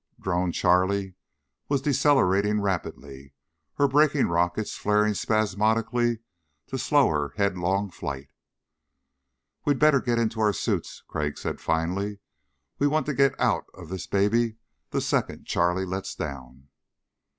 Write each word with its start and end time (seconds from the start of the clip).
Drone 0.19 0.51
Charlie 0.51 1.13
was 1.69 1.79
decelerating 1.83 2.59
rapidly, 2.59 3.35
her 3.75 3.87
braking 3.87 4.29
rockets 4.29 4.75
flaring 4.75 5.13
spasmodically 5.13 6.21
to 6.65 6.79
slow 6.79 7.07
her 7.09 7.33
headlong 7.37 7.91
flight. 7.91 8.31
"We'd 9.63 9.77
better 9.77 10.01
get 10.01 10.17
into 10.17 10.39
our 10.39 10.53
suits," 10.53 11.03
Crag 11.07 11.37
said 11.37 11.61
finally. 11.61 12.17
"We 12.79 12.87
want 12.87 13.05
to 13.05 13.13
get 13.13 13.39
out 13.39 13.65
of 13.75 13.89
this 13.89 14.07
baby 14.07 14.57
the 14.89 15.01
second 15.01 15.45
Charlie 15.45 15.85
lets 15.85 16.15
down." 16.15 16.69